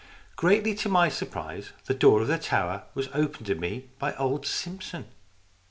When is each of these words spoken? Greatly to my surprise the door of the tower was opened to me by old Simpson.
Greatly 0.35 0.73
to 0.73 0.89
my 0.89 1.09
surprise 1.09 1.73
the 1.85 1.93
door 1.93 2.23
of 2.23 2.27
the 2.27 2.39
tower 2.39 2.85
was 2.95 3.09
opened 3.13 3.45
to 3.45 3.53
me 3.53 3.89
by 3.99 4.15
old 4.15 4.47
Simpson. 4.47 5.05